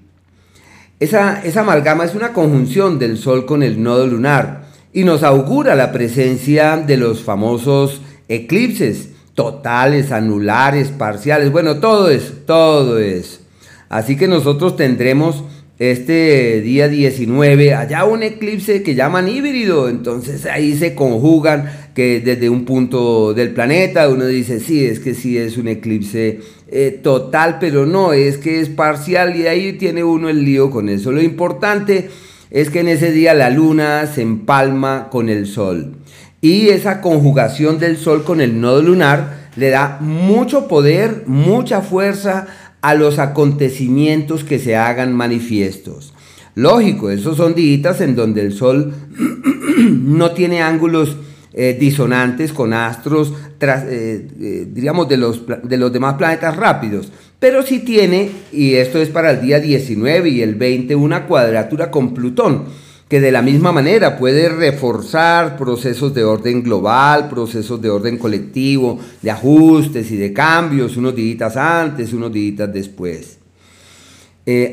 Esa, 1.03 1.41
amalgama 1.59 2.05
es 2.05 2.15
una 2.15 2.31
conjunción 2.31 2.97
del 2.97 3.17
Sol 3.17 3.45
con 3.45 3.61
el 3.61 3.83
nodo 3.83 4.07
lunar 4.07 4.69
y 4.93 5.03
nos 5.03 5.23
augura 5.23 5.75
la 5.75 5.91
presencia 5.91 6.77
de 6.77 6.95
los 6.95 7.23
famosos 7.23 7.99
eclipses 8.29 9.09
totales, 9.33 10.13
anulares, 10.13 10.91
parciales, 10.91 11.51
bueno, 11.51 11.81
todo 11.81 12.09
es, 12.09 12.45
todo 12.45 12.99
es. 12.99 13.41
Así 13.89 14.15
que 14.15 14.29
nosotros 14.29 14.77
tendremos 14.77 15.43
este 15.77 16.61
día 16.61 16.87
19, 16.87 17.73
allá 17.73 18.05
un 18.05 18.23
eclipse 18.23 18.81
que 18.81 18.95
llaman 18.95 19.27
híbrido, 19.27 19.89
entonces 19.89 20.45
ahí 20.45 20.77
se 20.77 20.95
conjugan 20.95 21.69
que 21.93 22.21
desde 22.21 22.49
un 22.49 22.63
punto 22.63 23.33
del 23.33 23.49
planeta 23.49 24.07
uno 24.07 24.25
dice, 24.25 24.61
sí, 24.61 24.85
es 24.85 25.01
que 25.01 25.13
sí 25.13 25.37
es 25.37 25.57
un 25.57 25.67
eclipse 25.67 26.39
eh, 26.75 26.99
total, 27.03 27.57
pero 27.59 27.85
no, 27.85 28.13
es 28.13 28.39
que 28.39 28.59
es 28.59 28.67
parcial 28.67 29.35
y 29.35 29.45
ahí 29.45 29.73
tiene 29.73 30.03
uno 30.03 30.27
el 30.27 30.43
lío 30.43 30.71
con 30.71 30.89
eso. 30.89 31.11
Lo 31.11 31.21
importante 31.21 32.09
es 32.49 32.71
que 32.71 32.79
en 32.79 32.87
ese 32.87 33.11
día 33.11 33.35
la 33.35 33.51
luna 33.51 34.07
se 34.07 34.23
empalma 34.23 35.09
con 35.11 35.29
el 35.29 35.45
sol 35.45 35.97
y 36.41 36.69
esa 36.69 36.99
conjugación 36.99 37.77
del 37.77 37.97
sol 37.97 38.23
con 38.23 38.41
el 38.41 38.59
nodo 38.59 38.81
lunar 38.81 39.49
le 39.55 39.69
da 39.69 39.99
mucho 40.01 40.67
poder, 40.67 41.25
mucha 41.27 41.81
fuerza, 41.81 42.47
a 42.81 42.95
los 42.95 43.19
acontecimientos 43.19 44.43
que 44.43 44.57
se 44.57 44.75
hagan 44.75 45.13
manifiestos. 45.13 46.13
Lógico, 46.55 47.11
esos 47.11 47.37
son 47.37 47.53
días 47.53 48.01
en 48.01 48.15
donde 48.15 48.41
el 48.41 48.51
Sol 48.51 48.93
no 49.77 50.31
tiene 50.31 50.63
ángulos 50.63 51.17
eh, 51.55 51.77
disonantes 51.79 52.51
con 52.51 52.73
astros, 52.73 53.31
eh, 53.59 54.27
eh, 54.41 54.67
digamos, 54.71 55.07
de 55.07 55.17
los, 55.17 55.43
de 55.61 55.77
los 55.77 55.93
demás 55.93 56.15
planetas 56.15 56.55
rápidos, 56.55 57.11
pero 57.39 57.61
sí 57.61 57.81
tiene, 57.81 58.31
y 58.51 58.73
esto 58.73 58.99
es 58.99 59.09
para 59.09 59.29
el 59.29 59.41
día 59.41 59.59
19 59.59 60.29
y 60.29 60.41
el 60.41 60.55
20, 60.55 60.95
una 60.95 61.27
cuadratura 61.27 61.91
con 61.91 62.15
Plutón 62.15 62.63
que 63.07 63.19
de 63.19 63.31
la 63.31 63.43
misma 63.43 63.71
manera 63.71 64.17
puede 64.17 64.49
reforzar 64.49 65.55
procesos 65.55 66.15
de 66.15 66.23
orden 66.23 66.63
global, 66.63 67.29
procesos 67.29 67.79
de 67.79 67.91
orden 67.91 68.17
colectivo, 68.17 68.99
de 69.21 69.29
ajustes 69.29 70.09
y 70.09 70.17
de 70.17 70.33
cambios, 70.33 70.97
unos 70.97 71.15
días 71.15 71.55
antes, 71.55 72.13
unos 72.13 72.33
días 72.33 72.73
después. 72.73 73.37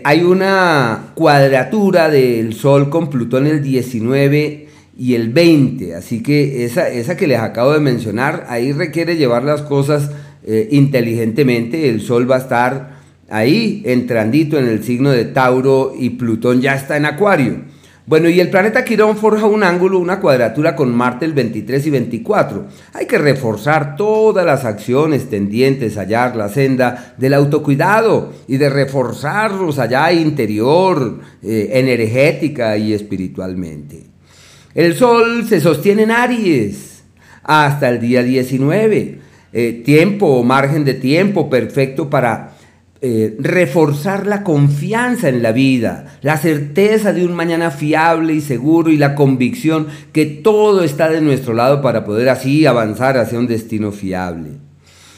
Hay 0.04 0.22
una 0.22 1.12
cuadratura 1.14 2.08
del 2.08 2.54
Sol 2.54 2.88
con 2.88 3.10
Plutón 3.10 3.46
el 3.46 3.62
19 3.62 4.69
y 5.00 5.14
el 5.14 5.30
20, 5.30 5.94
así 5.94 6.22
que 6.22 6.66
esa, 6.66 6.90
esa 6.90 7.16
que 7.16 7.26
les 7.26 7.38
acabo 7.38 7.72
de 7.72 7.80
mencionar, 7.80 8.44
ahí 8.50 8.72
requiere 8.72 9.16
llevar 9.16 9.44
las 9.44 9.62
cosas 9.62 10.10
eh, 10.44 10.68
inteligentemente, 10.72 11.88
el 11.88 12.02
Sol 12.02 12.30
va 12.30 12.36
a 12.36 12.40
estar 12.40 13.00
ahí 13.30 13.80
entrandito 13.86 14.58
en 14.58 14.68
el 14.68 14.84
signo 14.84 15.10
de 15.10 15.24
Tauro 15.24 15.94
y 15.98 16.10
Plutón 16.10 16.60
ya 16.60 16.74
está 16.74 16.98
en 16.98 17.06
Acuario. 17.06 17.62
Bueno, 18.04 18.28
y 18.28 18.40
el 18.40 18.50
planeta 18.50 18.84
Quirón 18.84 19.16
forja 19.16 19.46
un 19.46 19.62
ángulo, 19.62 19.98
una 19.98 20.20
cuadratura 20.20 20.76
con 20.76 20.94
Marte 20.94 21.24
el 21.24 21.32
23 21.32 21.86
y 21.86 21.90
24. 21.90 22.66
Hay 22.92 23.06
que 23.06 23.16
reforzar 23.16 23.96
todas 23.96 24.44
las 24.44 24.66
acciones 24.66 25.30
tendientes 25.30 25.96
a 25.96 26.02
hallar 26.02 26.36
la 26.36 26.50
senda 26.50 27.14
del 27.16 27.32
autocuidado 27.32 28.34
y 28.46 28.58
de 28.58 28.68
reforzarlos 28.68 29.78
allá 29.78 30.12
interior, 30.12 31.20
eh, 31.42 31.70
energética 31.72 32.76
y 32.76 32.92
espiritualmente. 32.92 34.09
El 34.74 34.94
Sol 34.94 35.46
se 35.48 35.60
sostiene 35.60 36.04
en 36.04 36.12
Aries 36.12 37.02
hasta 37.42 37.88
el 37.88 38.00
día 38.00 38.22
19. 38.22 39.18
Eh, 39.52 39.82
tiempo 39.84 40.26
o 40.26 40.44
margen 40.44 40.84
de 40.84 40.94
tiempo 40.94 41.50
perfecto 41.50 42.08
para 42.08 42.52
eh, 43.02 43.34
reforzar 43.40 44.28
la 44.28 44.44
confianza 44.44 45.28
en 45.28 45.42
la 45.42 45.50
vida, 45.50 46.18
la 46.22 46.36
certeza 46.36 47.12
de 47.12 47.24
un 47.26 47.32
mañana 47.32 47.72
fiable 47.72 48.32
y 48.34 48.40
seguro 48.40 48.90
y 48.90 48.96
la 48.96 49.16
convicción 49.16 49.88
que 50.12 50.26
todo 50.26 50.84
está 50.84 51.08
de 51.08 51.20
nuestro 51.20 51.52
lado 51.52 51.82
para 51.82 52.04
poder 52.04 52.28
así 52.28 52.64
avanzar 52.64 53.18
hacia 53.18 53.40
un 53.40 53.48
destino 53.48 53.90
fiable. 53.90 54.50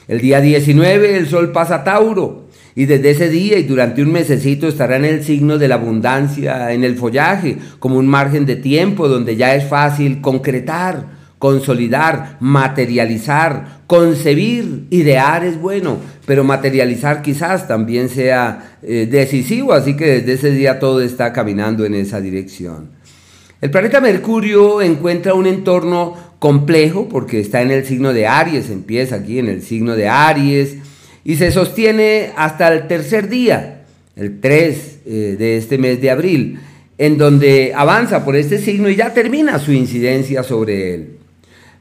El 0.08 0.20
día 0.22 0.40
19 0.40 1.18
el 1.18 1.28
sol 1.28 1.52
pasa 1.52 1.74
a 1.74 1.84
Tauro 1.84 2.41
y 2.74 2.86
desde 2.86 3.10
ese 3.10 3.28
día 3.28 3.58
y 3.58 3.64
durante 3.64 4.02
un 4.02 4.12
mesecito 4.12 4.68
estará 4.68 4.96
en 4.96 5.04
el 5.04 5.22
signo 5.22 5.58
de 5.58 5.68
la 5.68 5.74
abundancia, 5.74 6.72
en 6.72 6.84
el 6.84 6.96
follaje, 6.96 7.58
como 7.78 7.98
un 7.98 8.06
margen 8.06 8.46
de 8.46 8.56
tiempo 8.56 9.08
donde 9.08 9.36
ya 9.36 9.54
es 9.54 9.68
fácil 9.68 10.20
concretar, 10.20 11.22
consolidar, 11.38 12.36
materializar, 12.40 13.82
concebir, 13.86 14.86
idear 14.90 15.44
es 15.44 15.60
bueno, 15.60 15.98
pero 16.24 16.44
materializar 16.44 17.20
quizás 17.20 17.66
también 17.66 18.08
sea 18.08 18.78
eh, 18.82 19.08
decisivo, 19.10 19.72
así 19.72 19.96
que 19.96 20.06
desde 20.06 20.32
ese 20.34 20.50
día 20.52 20.78
todo 20.78 21.00
está 21.02 21.32
caminando 21.32 21.84
en 21.84 21.94
esa 21.94 22.20
dirección. 22.20 22.90
El 23.60 23.70
planeta 23.70 24.00
Mercurio 24.00 24.80
encuentra 24.82 25.34
un 25.34 25.46
entorno 25.46 26.16
complejo 26.38 27.08
porque 27.08 27.38
está 27.38 27.62
en 27.62 27.70
el 27.70 27.84
signo 27.84 28.12
de 28.12 28.26
Aries, 28.26 28.70
empieza 28.70 29.16
aquí 29.16 29.38
en 29.38 29.48
el 29.48 29.62
signo 29.62 29.94
de 29.94 30.08
Aries 30.08 30.78
y 31.24 31.36
se 31.36 31.50
sostiene 31.50 32.32
hasta 32.36 32.72
el 32.72 32.86
tercer 32.88 33.28
día, 33.28 33.84
el 34.16 34.40
3 34.40 34.98
eh, 35.04 35.36
de 35.38 35.56
este 35.56 35.78
mes 35.78 36.00
de 36.00 36.10
abril, 36.10 36.60
en 36.98 37.18
donde 37.18 37.72
avanza 37.74 38.24
por 38.24 38.36
este 38.36 38.58
signo 38.58 38.88
y 38.88 38.96
ya 38.96 39.12
termina 39.12 39.58
su 39.58 39.72
incidencia 39.72 40.42
sobre 40.42 40.94
él. 40.94 41.08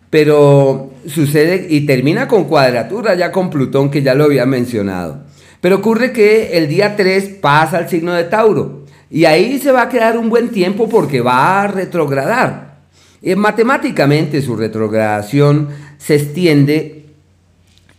Pero 0.09 0.91
sucede 1.07 1.67
y 1.69 1.81
termina 1.85 2.27
con 2.27 2.45
cuadratura 2.45 3.15
ya 3.15 3.31
con 3.31 3.49
Plutón 3.49 3.89
que 3.89 4.01
ya 4.01 4.13
lo 4.13 4.25
había 4.25 4.45
mencionado. 4.45 5.23
Pero 5.61 5.77
ocurre 5.77 6.11
que 6.11 6.57
el 6.57 6.67
día 6.67 6.95
3 6.95 7.37
pasa 7.41 7.77
al 7.77 7.89
signo 7.89 8.13
de 8.13 8.25
Tauro 8.25 8.85
y 9.09 9.25
ahí 9.25 9.59
se 9.59 9.71
va 9.71 9.83
a 9.83 9.89
quedar 9.89 10.17
un 10.17 10.29
buen 10.29 10.49
tiempo 10.49 10.89
porque 10.89 11.21
va 11.21 11.61
a 11.61 11.67
retrogradar. 11.67 12.79
Y 13.21 13.35
matemáticamente 13.35 14.41
su 14.41 14.55
retrogradación 14.55 15.69
se 15.97 16.15
extiende 16.15 17.00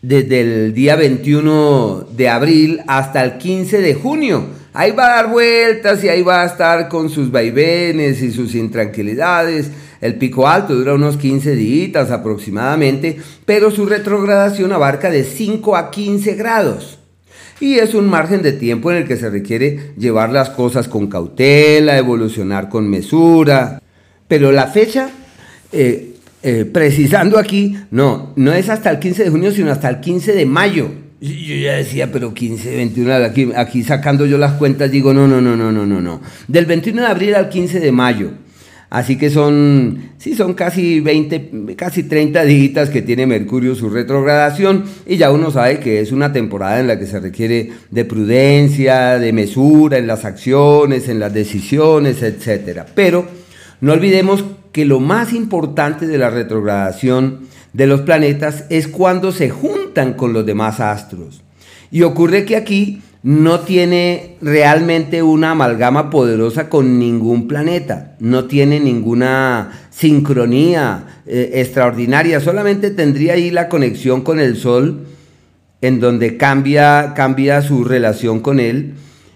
desde 0.02 0.40
el 0.40 0.75
día 0.75 0.97
21 0.97 2.09
de 2.16 2.28
abril 2.28 2.80
hasta 2.88 3.23
el 3.23 3.38
15 3.38 3.80
de 3.80 3.94
junio. 3.94 4.47
Ahí 4.75 4.90
va 4.90 5.06
a 5.06 5.23
dar 5.23 5.30
vueltas 5.30 6.02
y 6.02 6.09
ahí 6.09 6.23
va 6.23 6.42
a 6.42 6.47
estar 6.47 6.88
con 6.88 7.09
sus 7.09 7.30
vaivenes 7.30 8.21
y 8.21 8.32
sus 8.32 8.54
intranquilidades. 8.56 9.71
El 10.00 10.16
pico 10.16 10.49
alto 10.49 10.75
dura 10.75 10.94
unos 10.94 11.16
15 11.16 11.54
días 11.54 12.11
aproximadamente, 12.11 13.18
pero 13.44 13.71
su 13.71 13.87
retrogradación 13.87 14.73
abarca 14.73 15.11
de 15.11 15.23
5 15.23 15.76
a 15.76 15.90
15 15.90 16.35
grados. 16.35 16.99
Y 17.61 17.75
es 17.75 17.94
un 17.94 18.09
margen 18.09 18.42
de 18.42 18.52
tiempo 18.52 18.90
en 18.90 18.97
el 18.97 19.06
que 19.06 19.16
se 19.16 19.30
requiere 19.30 19.92
llevar 19.97 20.30
las 20.30 20.50
cosas 20.50 20.88
con 20.88 21.06
cautela, 21.06 21.97
evolucionar 21.97 22.68
con 22.68 22.90
mesura. 22.90 23.80
Pero 24.26 24.50
la 24.50 24.66
fecha 24.66 25.11
eh, 25.71 26.12
eh, 26.42 26.64
precisando 26.64 27.38
aquí, 27.38 27.76
no, 27.90 28.32
no 28.37 28.52
es 28.52 28.68
hasta 28.68 28.90
el 28.90 28.99
15 28.99 29.25
de 29.25 29.30
junio, 29.30 29.52
sino 29.52 29.70
hasta 29.70 29.88
el 29.88 30.00
15 30.00 30.32
de 30.32 30.46
mayo. 30.46 30.90
Yo 31.20 31.54
ya 31.54 31.75
decía, 31.75 32.11
pero 32.11 32.34
15, 32.34 32.76
21, 32.76 33.14
aquí, 33.14 33.49
aquí 33.54 33.84
sacando 33.84 34.26
yo 34.26 34.38
las 34.38 34.54
cuentas, 34.54 34.90
digo, 34.90 35.14
no, 35.14 35.28
no, 35.28 35.40
no, 35.40 35.56
no, 35.56 35.70
no, 35.70 35.87
no, 35.87 36.00
no. 36.00 36.20
Del 36.49 36.66
21 36.66 37.00
de 37.00 37.06
abril 37.06 37.34
al 37.37 37.49
15 37.49 37.78
de 37.78 37.92
mayo. 37.92 38.32
Así 38.90 39.16
que 39.16 39.30
son, 39.30 40.11
sí, 40.18 40.34
son 40.34 40.52
casi 40.52 41.00
20, 41.00 41.76
casi 41.76 42.02
30 42.02 42.44
días 42.44 42.90
que 42.90 43.00
tiene 43.00 43.25
Mercurio 43.25 43.75
su 43.75 43.88
retrogradación 43.88 44.84
y 45.06 45.16
ya 45.16 45.30
uno 45.30 45.50
sabe 45.50 45.78
que 45.78 46.00
es 46.00 46.12
una 46.12 46.32
temporada 46.32 46.78
en 46.78 46.88
la 46.88 46.99
que 46.99 47.06
se 47.06 47.18
requiere 47.18 47.70
de 47.90 48.04
prudencia, 48.04 49.18
de 49.18 49.32
mesura 49.32 49.96
en 49.96 50.06
las 50.06 50.26
acciones, 50.26 51.08
en 51.08 51.20
las 51.20 51.32
decisiones, 51.32 52.20
etc. 52.22 52.82
Pero 52.94 53.26
no 53.80 53.94
olvidemos 53.94 54.44
que 54.73 54.85
lo 54.85 55.00
más 55.00 55.33
importante 55.33 56.07
de 56.07 56.19
la 56.19 56.31
retrogradación 56.31 57.41
de 57.73 57.87
los 57.87 58.02
planetas 58.02 58.64
es 58.71 58.88
cuando 58.88 59.33
se 59.33 59.50
juntan 59.50 60.14
con 60.14 60.33
los 60.33 60.45
demás 60.45 60.81
astros. 60.81 61.43
Y 61.91 62.02
ocurre 62.02 62.45
que 62.45 62.57
aquí 62.57 63.02
no 63.23 63.61
tiene 63.61 64.37
realmente 64.41 65.23
una 65.23 65.52
amalgama 65.52 66.11
poderosa 66.11 66.69
con 66.69 66.99
ningún 66.99 67.47
planeta, 67.47 68.17
no 68.19 68.47
tiene 68.47 68.81
ninguna 68.81 69.71
sincronía 69.91 71.21
eh, 71.26 71.50
extraordinaria, 71.55 72.41
solamente 72.41 72.91
tendría 72.91 73.35
ahí 73.35 73.50
la 73.50 73.69
conexión 73.69 74.23
con 74.23 74.41
el 74.41 74.57
Sol, 74.57 75.07
en 75.81 76.00
donde 76.00 76.37
cambia, 76.37 77.12
cambia 77.14 77.62
su 77.62 77.85
relación 77.85 78.41
con 78.41 78.59
él. 78.59 78.95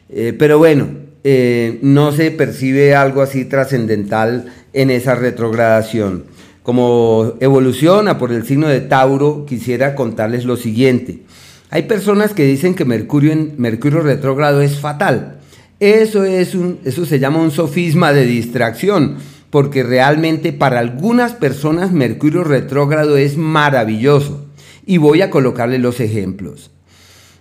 Eh, 0.09 0.35
pero 0.37 0.59
bueno, 0.59 0.89
eh, 1.23 1.79
no 1.83 2.13
se 2.13 2.31
percibe 2.31 2.95
algo 2.95 3.21
así 3.21 3.45
trascendental 3.45 4.47
en 4.77 4.91
esa 4.91 5.15
retrogradación. 5.15 6.25
Como 6.63 7.35
evoluciona 7.41 8.19
por 8.19 8.31
el 8.31 8.47
signo 8.47 8.69
de 8.69 8.81
Tauro, 8.81 9.47
quisiera 9.47 9.95
contarles 9.95 10.45
lo 10.45 10.57
siguiente. 10.57 11.23
Hay 11.71 11.85
personas 11.85 12.35
que 12.35 12.45
dicen 12.45 12.75
que 12.75 12.85
Mercurio 12.85 13.33
en 13.33 13.55
Mercurio 13.57 14.01
retrógrado 14.01 14.61
es 14.61 14.79
fatal. 14.79 15.39
Eso 15.81 16.25
es 16.25 16.55
un 16.55 16.79
eso 16.85 17.07
se 17.07 17.19
llama 17.19 17.41
un 17.41 17.51
sofisma 17.51 18.13
de 18.13 18.27
distracción, 18.27 19.17
porque 19.51 19.83
realmente 19.83 20.53
para 20.53 20.79
algunas 20.79 21.33
personas 21.33 21.91
Mercurio 21.93 22.45
retrógrado 22.45 23.17
es 23.17 23.39
maravilloso. 23.39 24.45
Y 24.85 24.99
voy 24.99 25.23
a 25.23 25.31
colocarle 25.31 25.79
los 25.79 26.01
ejemplos. 26.01 26.71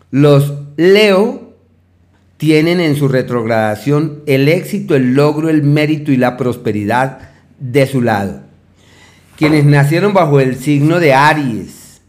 Los 0.09 0.53
Leo 0.77 1.44
tienen 2.37 2.79
en 2.79 2.95
su 2.95 3.07
retrogradación 3.07 4.21
el 4.25 4.47
éxito, 4.49 4.95
el 4.95 5.13
logro, 5.13 5.49
el 5.49 5.63
mérito 5.63 6.11
y 6.11 6.17
la 6.17 6.37
prosperidad 6.37 7.29
de 7.59 7.87
su 7.87 8.01
lado. 8.01 8.41
Quienes 9.37 9.65
nacieron 9.65 10.13
bajo 10.13 10.39
el 10.39 10.55
signo 10.55 10.99
de 10.99 11.13
Aries, 11.13 12.01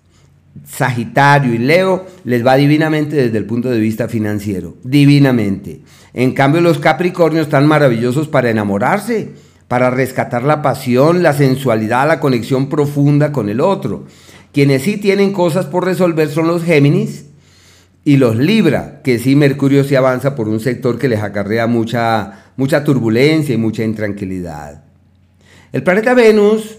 Sagitario 0.64 1.54
y 1.54 1.58
Leo, 1.58 2.06
les 2.24 2.44
va 2.46 2.56
divinamente 2.56 3.16
desde 3.16 3.38
el 3.38 3.46
punto 3.46 3.68
de 3.68 3.80
vista 3.80 4.08
financiero, 4.08 4.76
divinamente. 4.84 5.80
En 6.14 6.32
cambio, 6.32 6.60
los 6.60 6.78
Capricornios 6.78 7.46
están 7.46 7.66
maravillosos 7.66 8.28
para 8.28 8.50
enamorarse, 8.50 9.32
para 9.68 9.90
rescatar 9.90 10.44
la 10.44 10.62
pasión, 10.62 11.22
la 11.22 11.32
sensualidad, 11.32 12.06
la 12.06 12.20
conexión 12.20 12.68
profunda 12.68 13.32
con 13.32 13.48
el 13.48 13.60
otro. 13.60 14.04
Quienes 14.52 14.82
sí 14.82 14.96
tienen 14.96 15.32
cosas 15.32 15.66
por 15.66 15.84
resolver 15.84 16.28
son 16.28 16.46
los 16.46 16.62
Géminis, 16.62 17.25
y 18.06 18.18
los 18.18 18.36
Libra, 18.36 19.00
que 19.02 19.18
sí 19.18 19.34
Mercurio 19.34 19.82
se 19.82 19.96
avanza 19.96 20.36
por 20.36 20.48
un 20.48 20.60
sector 20.60 20.96
que 20.96 21.08
les 21.08 21.20
acarrea 21.20 21.66
mucha, 21.66 22.52
mucha 22.56 22.84
turbulencia 22.84 23.52
y 23.52 23.58
mucha 23.58 23.82
intranquilidad. 23.82 24.84
El 25.72 25.82
planeta 25.82 26.14
Venus 26.14 26.78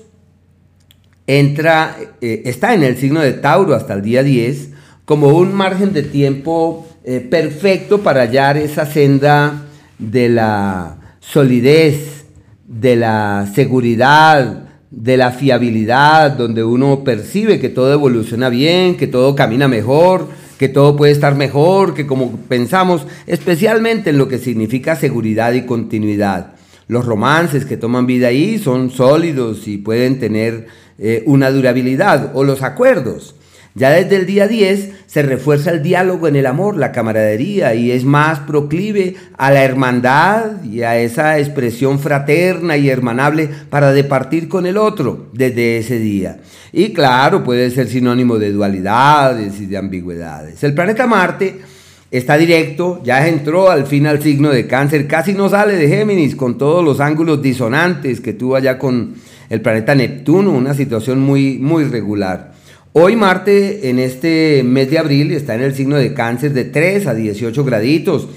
entra, 1.28 1.98
eh, 2.22 2.44
está 2.46 2.74
en 2.74 2.84
el 2.84 2.96
signo 2.96 3.20
de 3.20 3.34
Tauro 3.34 3.76
hasta 3.76 3.94
el 3.94 4.04
día 4.04 4.24
10 4.24 4.70
como 5.04 5.28
un 5.38 5.54
margen 5.54 5.92
de 5.92 6.04
tiempo 6.04 6.88
eh, 7.04 7.20
perfecto 7.20 8.02
para 8.02 8.22
hallar 8.22 8.56
esa 8.56 8.86
senda 8.86 9.66
de 10.00 10.30
la 10.30 11.18
solidez, 11.20 12.24
de 12.66 12.96
la 12.96 13.52
seguridad, 13.54 14.70
de 14.92 15.18
la 15.18 15.32
fiabilidad, 15.32 16.32
donde 16.32 16.64
uno 16.64 17.04
percibe 17.04 17.60
que 17.60 17.68
todo 17.68 17.92
evoluciona 17.92 18.48
bien, 18.48 18.96
que 18.96 19.08
todo 19.08 19.36
camina 19.36 19.68
mejor, 19.68 20.47
que 20.58 20.70
todo 20.70 20.96
puede 20.96 21.12
estar 21.12 21.36
mejor, 21.36 21.94
que 21.94 22.08
como 22.08 22.38
pensamos, 22.48 23.06
especialmente 23.28 24.10
en 24.10 24.18
lo 24.18 24.28
que 24.28 24.40
significa 24.40 24.96
seguridad 24.96 25.54
y 25.54 25.66
continuidad. 25.66 26.54
Los 26.88 27.06
romances 27.06 27.66
que 27.66 27.78
toman 27.78 28.08
vida 28.08 28.30
ahí 28.30 28.58
son 28.58 28.90
sólidos 28.90 29.68
y 29.68 29.78
pueden 29.78 30.20
tener 30.20 30.68
eh, 31.00 31.24
una 31.26 31.52
durabilidad, 31.52 32.32
o 32.34 32.44
los 32.44 32.64
acuerdos. 32.64 33.36
Ya 33.78 33.92
desde 33.92 34.16
el 34.16 34.26
día 34.26 34.48
10 34.48 34.90
se 35.06 35.22
refuerza 35.22 35.70
el 35.70 35.84
diálogo 35.84 36.28
en 36.28 36.36
el 36.36 36.48
amor, 36.48 36.78
la 36.78 36.92
camaradería, 36.92 37.76
y 37.76 37.92
es 37.92 38.06
más 38.06 38.40
proclive 38.40 39.16
a 39.38 39.52
la 39.52 39.64
hermandad 39.64 40.64
y 40.64 40.82
a 40.82 40.98
esa 40.98 41.38
expresión 41.38 42.00
fraterna 42.00 42.76
y 42.76 42.90
hermanable 42.90 43.48
para 43.70 43.92
departir 43.94 44.50
con 44.50 44.66
el 44.66 44.78
otro 44.78 45.28
desde 45.32 45.78
ese 45.78 46.00
día. 46.00 46.40
Y 46.74 46.92
claro, 46.92 47.44
puede 47.44 47.70
ser 47.70 47.88
sinónimo 47.88 48.40
de 48.40 48.52
dualidades 48.52 49.62
y 49.62 49.68
de 49.68 49.78
ambigüedades. 49.78 50.64
El 50.64 50.74
planeta 50.74 51.06
Marte 51.06 51.60
está 52.10 52.36
directo, 52.36 53.00
ya 53.04 53.28
entró 53.28 53.70
al 53.70 53.86
fin 53.86 54.08
al 54.08 54.24
signo 54.24 54.50
de 54.50 54.66
cáncer, 54.66 55.06
casi 55.06 55.34
no 55.34 55.50
sale 55.50 55.76
de 55.76 55.88
Géminis 55.88 56.36
con 56.36 56.58
todos 56.58 56.84
los 56.84 57.00
ángulos 57.00 57.44
disonantes 57.44 58.22
que 58.22 58.34
tuvo 58.34 58.56
allá 58.56 58.80
con 58.80 59.14
el 59.52 59.62
planeta 59.62 59.94
Neptuno, 59.94 60.50
una 60.50 60.74
situación 60.74 61.20
muy, 61.20 61.60
muy 61.60 61.84
regular. 61.84 62.57
Hoy 63.00 63.16
Marte 63.16 63.92
en 63.92 64.00
este 64.00 64.64
mes 64.64 64.90
de 64.90 64.98
abril 64.98 65.32
está 65.32 65.54
en 65.54 65.62
el 65.62 65.76
signo 65.76 65.98
de 65.98 66.16
cáncer 66.16 66.52
de 66.54 66.64
3 66.64 67.06
a 67.06 67.14
18 67.14 67.64
graditos. 67.64 68.28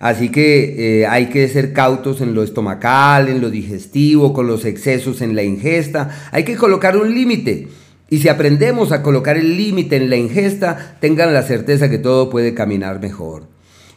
Así 0.00 0.28
que 0.30 1.02
eh, 1.02 1.06
hay 1.06 1.26
que 1.26 1.46
ser 1.46 1.72
cautos 1.72 2.20
en 2.20 2.34
lo 2.34 2.42
estomacal, 2.42 3.28
en 3.28 3.40
lo 3.40 3.48
digestivo, 3.48 4.32
con 4.32 4.48
los 4.48 4.64
excesos 4.64 5.20
en 5.20 5.36
la 5.36 5.44
ingesta. 5.44 6.10
Hay 6.32 6.42
que 6.42 6.56
colocar 6.56 6.96
un 6.96 7.14
límite. 7.14 7.68
Y 8.10 8.18
si 8.18 8.28
aprendemos 8.28 8.90
a 8.90 9.04
colocar 9.04 9.36
el 9.36 9.56
límite 9.56 9.94
en 9.94 10.10
la 10.10 10.16
ingesta, 10.16 10.96
tengan 10.98 11.32
la 11.32 11.44
certeza 11.44 11.88
que 11.88 11.98
todo 11.98 12.28
puede 12.28 12.54
caminar 12.54 13.00
mejor. 13.00 13.44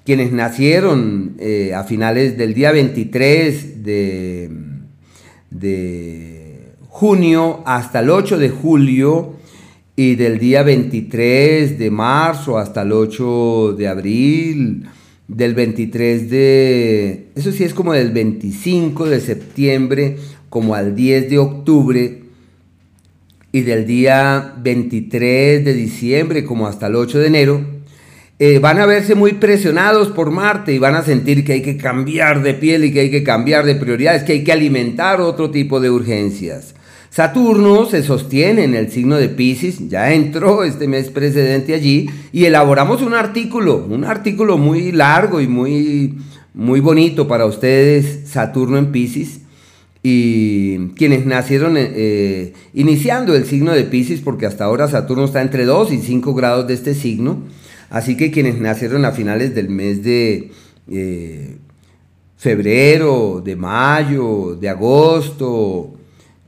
Quienes 0.06 0.32
nacieron 0.32 1.34
eh, 1.40 1.74
a 1.74 1.84
finales 1.84 2.38
del 2.38 2.54
día 2.54 2.72
23 2.72 3.84
de, 3.84 4.52
de 5.50 6.74
junio 6.90 7.64
hasta 7.66 8.02
el 8.02 8.12
8 8.12 8.38
de 8.38 8.50
julio, 8.50 9.41
y 9.96 10.16
del 10.16 10.40
día 10.40 10.64
23 10.64 11.78
de 11.78 11.92
marzo 11.92 12.58
hasta 12.58 12.82
el 12.84 12.92
8 12.92 13.74
de 13.78 13.88
abril, 13.88 14.88
del 15.28 15.54
23 15.54 16.30
de, 16.30 17.28
eso 17.36 17.52
sí 17.52 17.64
es 17.64 17.74
como 17.74 17.94
del 17.94 18.12
25 18.12 19.08
de 19.08 19.20
septiembre 19.20 20.18
como 20.50 20.76
al 20.76 20.96
10 20.96 21.30
de 21.30 21.38
octubre 21.38 22.24
y 23.54 23.62
del 23.62 23.86
día 23.86 24.56
23 24.62 25.64
de 25.64 25.74
diciembre 25.74 26.44
como 26.44 26.68
hasta 26.68 26.88
el 26.88 26.96
8 26.96 27.20
de 27.20 27.28
enero, 27.28 27.66
eh, 28.40 28.60
van 28.60 28.80
a 28.80 28.86
verse 28.86 29.14
muy 29.14 29.34
presionados 29.34 30.10
por 30.10 30.32
Marte 30.32 30.74
y 30.74 30.80
van 30.80 30.96
a 30.96 31.04
sentir 31.04 31.46
que 31.46 31.54
hay 31.54 31.62
que 31.62 31.78
cambiar 31.78 32.42
de 32.42 32.54
piel 32.54 32.84
y 32.86 32.92
que 32.92 33.02
hay 33.02 33.12
que 33.12 33.24
cambiar 33.24 33.66
de 33.66 33.76
prioridades, 33.76 34.24
que 34.24 34.34
hay 34.34 34.44
que 34.44 34.52
alimentar 34.52 35.22
otro 35.22 35.52
tipo 35.52 35.80
de 35.80 35.92
urgencias. 35.92 36.74
Saturno 37.12 37.88
se 37.88 38.04
sostiene 38.04 38.64
en 38.64 38.74
el 38.74 38.90
signo 38.90 39.18
de 39.18 39.28
Pisces, 39.28 39.90
ya 39.90 40.14
entró 40.14 40.64
este 40.64 40.88
mes 40.88 41.10
precedente 41.10 41.74
allí 41.74 42.10
y 42.32 42.46
elaboramos 42.46 43.02
un 43.02 43.14
artículo, 43.14 43.86
un 43.86 44.06
artículo 44.06 44.58
muy 44.58 44.94
largo 44.94 45.42
y 45.42 45.48
muy, 45.48 46.20
muy 46.54 46.80
bonito 46.80 47.28
para 47.28 47.46
ustedes, 47.46 48.30
Saturno 48.30 48.78
en 48.78 48.94
Pisces. 48.94 49.42
y 50.02 50.88
quienes 50.96 51.26
nacieron 51.26 51.76
eh, 51.76 51.92
eh, 51.94 52.54
iniciando 52.74 53.36
el 53.36 53.44
signo 53.46 53.74
de 53.74 53.84
Pisces, 53.84 54.22
porque 54.22 54.46
hasta 54.46 54.64
ahora 54.64 54.88
Saturno 54.88 55.26
está 55.26 55.42
entre 55.42 55.66
2 55.66 55.92
y 55.92 55.98
5 55.98 56.34
grados 56.34 56.66
de 56.66 56.76
este 56.76 56.94
signo, 56.94 57.44
así 57.90 58.16
que 58.16 58.32
quienes 58.32 58.58
nacieron 58.62 59.04
a 59.04 59.12
finales 59.12 59.54
del 59.54 59.68
mes 59.68 60.02
de 60.02 60.52
eh, 60.90 61.58
febrero, 62.38 63.42
de 63.44 63.58
mayo, 63.58 64.56
de 64.56 64.70
agosto 64.70 65.98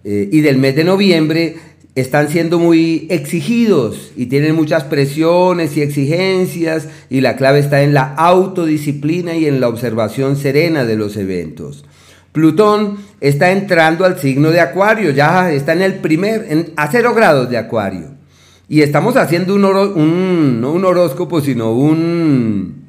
y 0.04 0.42
del 0.42 0.58
mes 0.58 0.76
de 0.76 0.84
noviembre, 0.84 1.56
están 1.96 2.30
siendo 2.30 2.58
muy 2.58 3.06
exigidos 3.10 4.12
y 4.16 4.26
tienen 4.26 4.56
muchas 4.56 4.84
presiones 4.84 5.78
y 5.78 5.82
exigencias 5.82 6.88
y 7.10 7.22
la 7.22 7.36
clave 7.36 7.60
está 7.60 7.84
en 7.84 7.94
la 7.94 8.14
autodisciplina 8.16 9.36
y 9.36 9.46
en 9.46 9.60
la 9.60 9.68
observación 9.68 10.36
serena 10.36 10.86
de 10.86 10.96
los 10.96 11.18
eventos. 11.18 11.86
Plutón 12.32 12.98
está 13.22 13.52
entrando 13.52 14.06
al 14.06 14.20
signo 14.20 14.50
de 14.50 14.60
Acuario, 14.60 15.12
ya 15.12 15.52
está 15.52 15.74
en 15.74 15.84
el 15.84 15.96
primer, 15.96 16.72
a 16.76 16.90
cero 16.90 17.14
grados 17.14 17.50
de 17.52 17.58
Acuario. 17.58 18.08
Y 18.68 18.82
estamos 18.82 19.16
haciendo 19.16 19.54
un, 19.54 20.62
no 20.62 20.72
un 20.72 20.86
horóscopo, 20.86 21.42
sino 21.42 21.74
un 21.74 22.83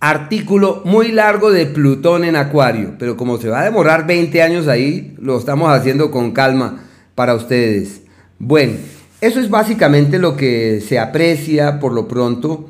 artículo 0.00 0.82
muy 0.84 1.10
largo 1.10 1.50
de 1.50 1.66
Plutón 1.66 2.24
en 2.24 2.36
Acuario. 2.36 2.94
Pero 2.98 3.16
como 3.16 3.38
se 3.38 3.48
va 3.48 3.60
a 3.60 3.64
demorar 3.64 4.06
20 4.06 4.42
años 4.42 4.68
ahí, 4.68 5.14
lo 5.18 5.38
estamos 5.38 5.70
haciendo 5.70 6.10
con 6.10 6.32
calma 6.32 6.84
para 7.14 7.34
ustedes. 7.34 8.02
Bueno, 8.38 8.74
eso 9.20 9.40
es 9.40 9.50
básicamente 9.50 10.18
lo 10.18 10.36
que 10.36 10.80
se 10.80 10.98
aprecia 10.98 11.80
por 11.80 11.92
lo 11.92 12.06
pronto 12.06 12.68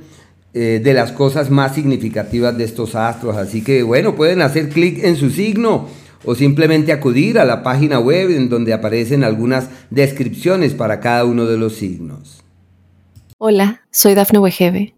eh, 0.55 0.81
de 0.83 0.95
las 0.95 1.13
cosas 1.13 1.51
más 1.51 1.75
significativas 1.75 2.57
de 2.57 2.65
estos 2.65 2.95
astros. 2.95 3.37
Así 3.37 3.63
que 3.63 3.83
bueno, 3.83 4.15
pueden 4.15 4.41
hacer 4.41 4.71
clic 4.71 5.05
en 5.05 5.17
su 5.17 5.31
signo 5.31 5.87
o 6.25 6.35
simplemente 6.35 6.93
acudir 6.93 7.39
a 7.39 7.45
la 7.45 7.63
página 7.63 8.01
web 8.01 8.31
en 8.31 8.49
donde 8.49 8.73
aparecen 8.73 9.23
algunas 9.23 9.69
descripciones 9.91 10.75
para 10.75 11.01
cada 11.01 11.25
uno 11.25 11.45
de 11.45 11.59
los 11.59 11.75
signos. 11.75 12.43
Hola, 13.37 13.83
soy 13.93 14.15
Dafne 14.15 14.41
Wegebe 14.41 14.98